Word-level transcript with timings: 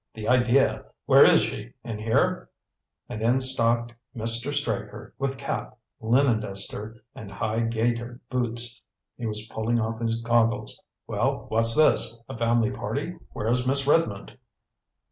The 0.15 0.27
idea! 0.27 0.85
Where 1.05 1.23
is 1.23 1.43
she? 1.43 1.73
In 1.83 1.99
here?" 1.99 2.49
And 3.07 3.21
in 3.21 3.39
stalked 3.39 3.93
Mr. 4.17 4.51
Straker, 4.51 5.13
with 5.19 5.37
cap, 5.37 5.77
linen 5.99 6.39
duster, 6.39 7.03
and 7.13 7.29
high 7.31 7.59
gaitered 7.59 8.19
boots. 8.27 8.81
He 9.15 9.27
was 9.27 9.47
pulling 9.51 9.79
off 9.79 10.01
his 10.01 10.19
goggles. 10.19 10.81
"Well, 11.05 11.45
what's 11.49 11.75
this? 11.75 12.19
A 12.27 12.35
family 12.35 12.71
party? 12.71 13.15
Where's 13.29 13.67
Miss 13.67 13.85
Redmond?" 13.85 14.39